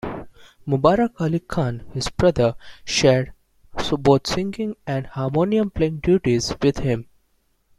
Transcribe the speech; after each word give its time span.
Mubarak 0.67 1.19
Ali 1.21 1.39
Khan, 1.41 1.83
his 1.93 2.09
brother, 2.09 2.55
shared 2.83 3.33
both 3.99 4.25
singing 4.25 4.75
and 4.87 5.05
harmonium-playing 5.05 5.97
duties 5.99 6.55
with 6.59 6.79
him. 6.79 7.07